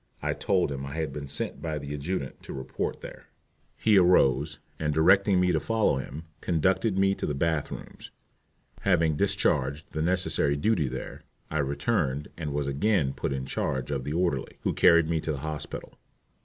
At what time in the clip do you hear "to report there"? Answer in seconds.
2.41-3.27